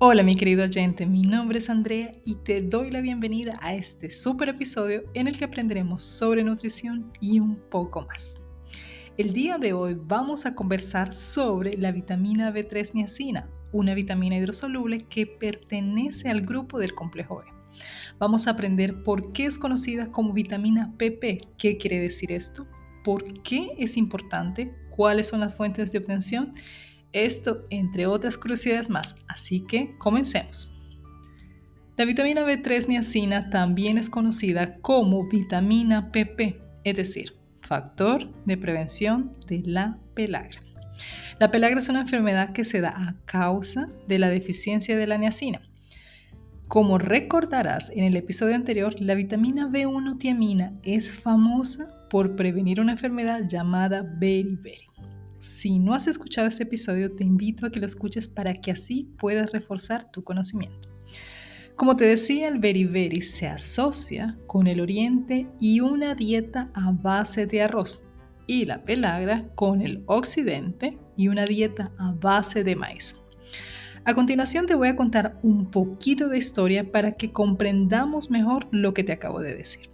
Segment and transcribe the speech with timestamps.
[0.00, 4.10] Hola mi querido oyente, mi nombre es Andrea y te doy la bienvenida a este
[4.10, 8.40] super episodio en el que aprenderemos sobre nutrición y un poco más.
[9.16, 15.06] El día de hoy vamos a conversar sobre la vitamina B3 niacina, una vitamina hidrosoluble
[15.08, 17.44] que pertenece al grupo del complejo B.
[18.18, 22.66] Vamos a aprender por qué es conocida como vitamina PP, qué quiere decir esto,
[23.04, 26.54] por qué es importante, cuáles son las fuentes de obtención
[27.14, 30.70] esto, entre otras curiosidades más, así que comencemos.
[31.96, 39.32] La vitamina B3 niacina también es conocida como vitamina PP, es decir, factor de prevención
[39.46, 40.60] de la pelagra.
[41.38, 45.18] La pelagra es una enfermedad que se da a causa de la deficiencia de la
[45.18, 45.62] niacina.
[46.66, 52.92] Como recordarás en el episodio anterior, la vitamina B1 tiamina es famosa por prevenir una
[52.92, 54.93] enfermedad llamada beriberi.
[55.44, 59.10] Si no has escuchado este episodio, te invito a que lo escuches para que así
[59.18, 60.88] puedas reforzar tu conocimiento.
[61.76, 67.44] Como te decía, el beriberi se asocia con el oriente y una dieta a base
[67.44, 68.08] de arroz,
[68.46, 73.14] y la pelagra con el occidente y una dieta a base de maíz.
[74.06, 78.94] A continuación te voy a contar un poquito de historia para que comprendamos mejor lo
[78.94, 79.93] que te acabo de decir.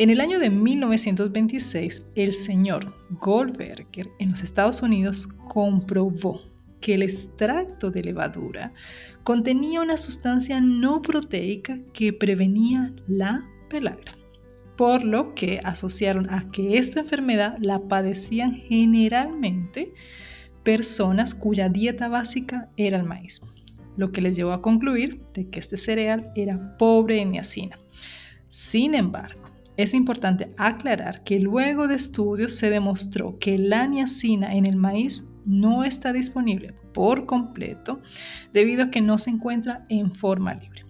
[0.00, 6.40] En el año de 1926, el señor Goldberger en los Estados Unidos comprobó
[6.80, 8.72] que el extracto de levadura
[9.24, 14.16] contenía una sustancia no proteica que prevenía la pelagra,
[14.78, 19.92] por lo que asociaron a que esta enfermedad la padecían generalmente
[20.64, 23.42] personas cuya dieta básica era el maíz,
[23.98, 27.76] lo que les llevó a concluir de que este cereal era pobre en niacina.
[28.48, 29.49] Sin embargo,
[29.82, 35.24] es importante aclarar que luego de estudios se demostró que la niacina en el maíz
[35.44, 38.00] no está disponible por completo
[38.52, 40.84] debido a que no se encuentra en forma libre.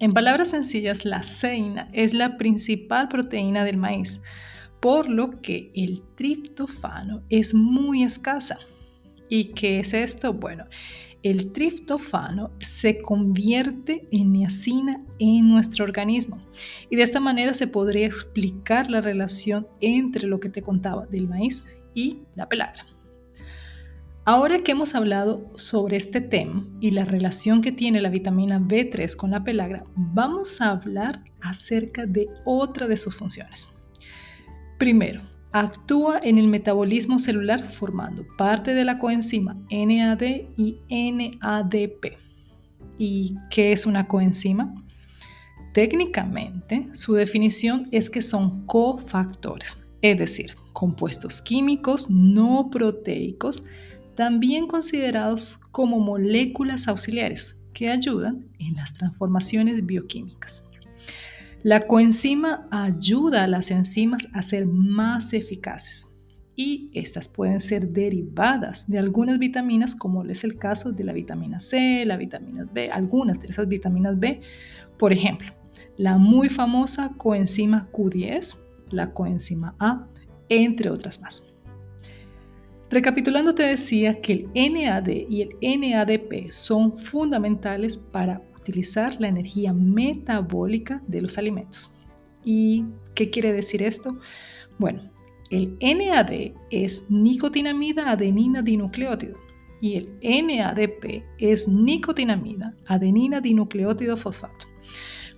[0.00, 4.20] En palabras sencillas, la ceina es la principal proteína del maíz,
[4.80, 8.58] por lo que el triptofano es muy escasa.
[9.28, 10.32] ¿Y qué es esto?
[10.32, 10.64] Bueno,
[11.22, 16.38] el triptofano se convierte en niacina en nuestro organismo.
[16.90, 21.28] Y de esta manera se podría explicar la relación entre lo que te contaba del
[21.28, 21.64] maíz
[21.94, 22.84] y la pelagra.
[24.24, 29.16] Ahora que hemos hablado sobre este tema y la relación que tiene la vitamina B3
[29.16, 33.66] con la pelagra, vamos a hablar acerca de otra de sus funciones.
[34.78, 40.22] Primero, Actúa en el metabolismo celular formando parte de la coenzima NAD
[40.58, 42.18] y NADP.
[42.98, 44.74] ¿Y qué es una coenzima?
[45.72, 53.62] Técnicamente, su definición es que son cofactores, es decir, compuestos químicos no proteicos,
[54.16, 60.67] también considerados como moléculas auxiliares que ayudan en las transformaciones bioquímicas.
[61.64, 66.06] La coenzima ayuda a las enzimas a ser más eficaces
[66.54, 71.58] y estas pueden ser derivadas de algunas vitaminas como es el caso de la vitamina
[71.58, 74.40] C, la vitamina B, algunas de esas vitaminas B,
[75.00, 75.52] por ejemplo,
[75.96, 78.56] la muy famosa coenzima Q10,
[78.90, 80.06] la coenzima A,
[80.48, 81.44] entre otras más.
[82.88, 89.72] Recapitulando te decía que el NAD y el NADP son fundamentales para utilizar la energía
[89.72, 91.90] metabólica de los alimentos.
[92.44, 92.84] ¿Y
[93.14, 94.18] qué quiere decir esto?
[94.78, 95.10] Bueno,
[95.50, 99.38] el NAD es nicotinamida adenina dinucleótido
[99.80, 104.66] y el NADP es nicotinamida adenina dinucleótido fosfato.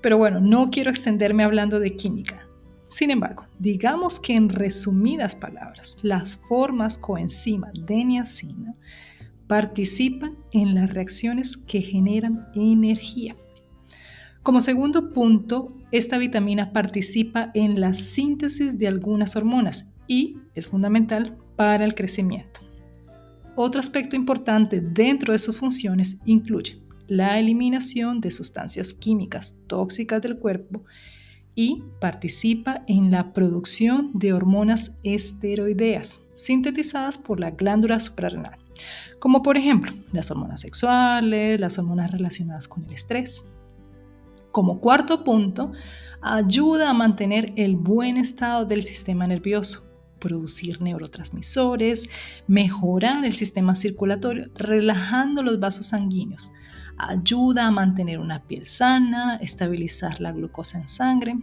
[0.00, 2.46] Pero bueno, no quiero extenderme hablando de química.
[2.88, 8.74] Sin embargo, digamos que en resumidas palabras, las formas coenzima de niacina
[9.50, 13.34] participan en las reacciones que generan energía.
[14.44, 21.36] Como segundo punto, esta vitamina participa en la síntesis de algunas hormonas y es fundamental
[21.56, 22.60] para el crecimiento.
[23.56, 26.78] Otro aspecto importante dentro de sus funciones incluye
[27.08, 30.84] la eliminación de sustancias químicas tóxicas del cuerpo
[31.56, 38.59] y participa en la producción de hormonas esteroideas sintetizadas por la glándula suprarrenal
[39.18, 43.44] como por ejemplo las hormonas sexuales, las hormonas relacionadas con el estrés.
[44.50, 45.72] Como cuarto punto,
[46.22, 52.08] ayuda a mantener el buen estado del sistema nervioso, producir neurotransmisores,
[52.46, 56.50] mejorar el sistema circulatorio, relajando los vasos sanguíneos,
[56.98, 61.38] ayuda a mantener una piel sana, estabilizar la glucosa en sangre.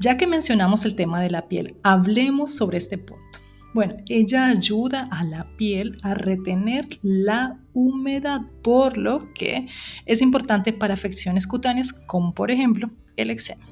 [0.00, 3.31] Ya que mencionamos el tema de la piel, hablemos sobre este punto.
[3.74, 9.68] Bueno, ella ayuda a la piel a retener la humedad, por lo que
[10.04, 13.64] es importante para afecciones cutáneas como por ejemplo el eczema.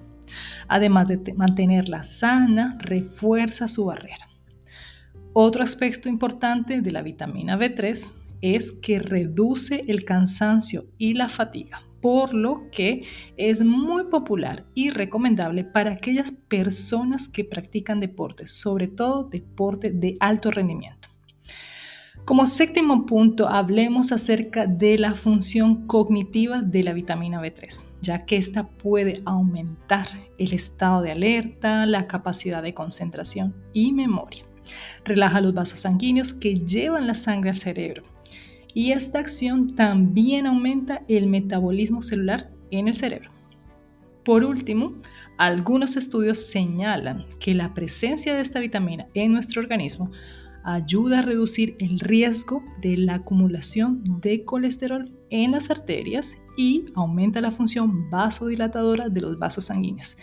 [0.68, 4.26] Además de mantenerla sana, refuerza su barrera.
[5.34, 8.10] Otro aspecto importante de la vitamina B3
[8.40, 13.04] es que reduce el cansancio y la fatiga por lo que
[13.36, 20.16] es muy popular y recomendable para aquellas personas que practican deportes, sobre todo deporte de
[20.20, 21.08] alto rendimiento.
[22.24, 28.36] Como séptimo punto, hablemos acerca de la función cognitiva de la vitamina B3, ya que
[28.36, 30.06] esta puede aumentar
[30.38, 34.44] el estado de alerta, la capacidad de concentración y memoria.
[35.04, 38.04] Relaja los vasos sanguíneos que llevan la sangre al cerebro
[38.74, 43.30] y esta acción también aumenta el metabolismo celular en el cerebro.
[44.24, 44.94] Por último,
[45.38, 50.10] algunos estudios señalan que la presencia de esta vitamina en nuestro organismo
[50.64, 57.40] ayuda a reducir el riesgo de la acumulación de colesterol en las arterias y aumenta
[57.40, 60.18] la función vasodilatadora de los vasos sanguíneos.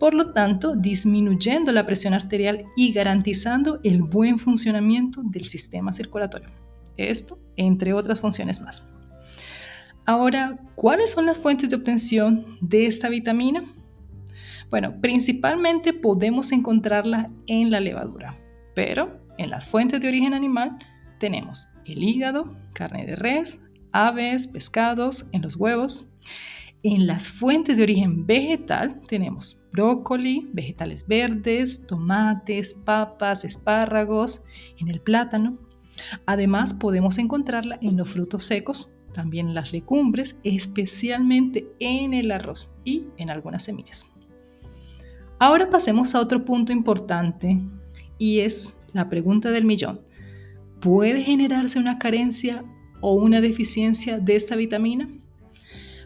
[0.00, 6.63] Por lo tanto, disminuyendo la presión arterial y garantizando el buen funcionamiento del sistema circulatorio.
[6.96, 8.84] Esto, entre otras funciones más.
[10.06, 13.64] Ahora, ¿cuáles son las fuentes de obtención de esta vitamina?
[14.70, 18.36] Bueno, principalmente podemos encontrarla en la levadura,
[18.74, 20.78] pero en las fuentes de origen animal
[21.20, 23.58] tenemos el hígado, carne de res,
[23.92, 26.10] aves, pescados, en los huevos.
[26.82, 34.44] En las fuentes de origen vegetal tenemos brócoli, vegetales verdes, tomates, papas, espárragos,
[34.78, 35.56] en el plátano,
[36.26, 42.70] Además, podemos encontrarla en los frutos secos, también en las legumbres, especialmente en el arroz
[42.84, 44.06] y en algunas semillas.
[45.38, 47.60] Ahora pasemos a otro punto importante
[48.18, 50.00] y es la pregunta del millón.
[50.80, 52.64] ¿Puede generarse una carencia
[53.00, 55.08] o una deficiencia de esta vitamina?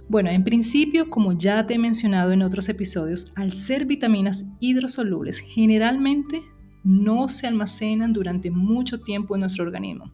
[0.09, 5.39] Bueno, en principio, como ya te he mencionado en otros episodios, al ser vitaminas hidrosolubles,
[5.39, 6.43] generalmente
[6.85, 10.13] no se almacenan durante mucho tiempo en nuestro organismo.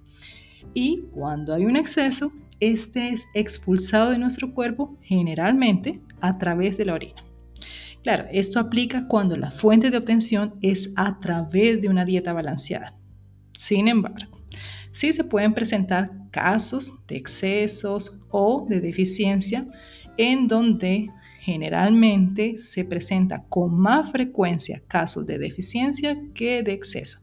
[0.73, 6.85] Y cuando hay un exceso, este es expulsado de nuestro cuerpo generalmente a través de
[6.85, 7.25] la orina.
[8.03, 12.95] Claro, esto aplica cuando la fuente de obtención es a través de una dieta balanceada.
[13.55, 14.41] Sin embargo,
[14.93, 19.67] sí se pueden presentar casos de excesos o de deficiencia
[20.17, 21.09] en donde
[21.45, 27.19] generalmente se presenta con más frecuencia casos de deficiencia que de exceso.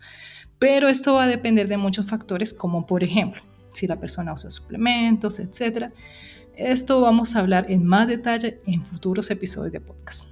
[0.60, 3.42] Pero esto va a depender de muchos factores, como por ejemplo,
[3.74, 5.88] si la persona usa suplementos, etc.
[6.56, 10.24] Esto vamos a hablar en más detalle en futuros episodios de podcast.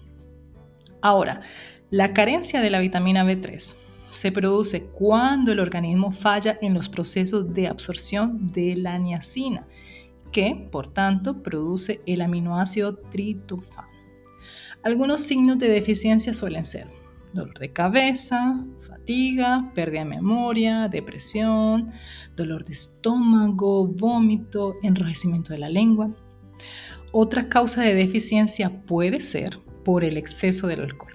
[1.02, 1.42] Ahora,
[1.90, 3.74] la carencia de la vitamina B3
[4.08, 9.66] se produce cuando el organismo falla en los procesos de absorción de la niacina
[10.32, 13.88] que por tanto produce el aminoácido tritofano.
[14.84, 16.88] Algunos signos de deficiencia suelen ser
[17.34, 21.92] dolor de cabeza, fatiga, pérdida de memoria, depresión,
[22.36, 26.12] dolor de estómago, vómito, enrojecimiento de la lengua.
[27.12, 31.14] Otra causa de deficiencia puede ser por el exceso del alcohol.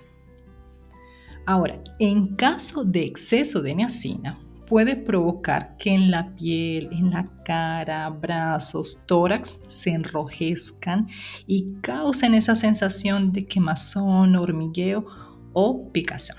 [1.47, 4.39] Ahora, en caso de exceso de niacina,
[4.69, 11.09] puede provocar que en la piel, en la cara, brazos, tórax se enrojezcan
[11.47, 15.07] y causen esa sensación de quemazón, hormigueo
[15.53, 16.37] o picazón.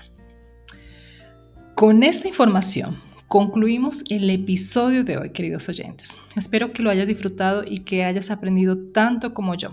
[1.74, 2.96] Con esta información
[3.28, 6.16] concluimos el episodio de hoy, queridos oyentes.
[6.36, 9.72] Espero que lo hayas disfrutado y que hayas aprendido tanto como yo.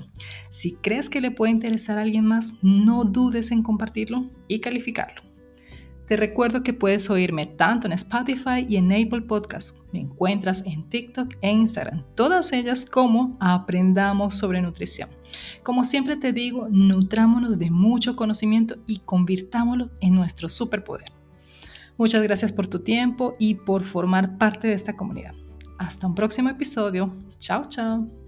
[0.50, 5.33] Si crees que le puede interesar a alguien más, no dudes en compartirlo y calificarlo.
[6.14, 9.74] Te recuerdo que puedes oírme tanto en Spotify y en Apple Podcasts.
[9.92, 15.10] Me encuentras en TikTok e Instagram, todas ellas como Aprendamos sobre Nutrición.
[15.64, 21.12] Como siempre te digo, nutrámonos de mucho conocimiento y convirtámoslo en nuestro superpoder.
[21.98, 25.34] Muchas gracias por tu tiempo y por formar parte de esta comunidad.
[25.80, 27.12] Hasta un próximo episodio.
[27.40, 28.23] Chao, chao.